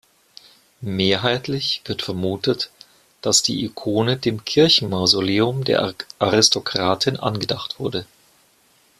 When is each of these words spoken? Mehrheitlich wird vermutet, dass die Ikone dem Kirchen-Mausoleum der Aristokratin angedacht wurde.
Mehrheitlich 0.81 1.83
wird 1.85 2.01
vermutet, 2.01 2.71
dass 3.21 3.43
die 3.43 3.63
Ikone 3.63 4.17
dem 4.17 4.43
Kirchen-Mausoleum 4.45 5.63
der 5.63 5.93
Aristokratin 6.17 7.17
angedacht 7.17 7.79
wurde. 7.79 8.07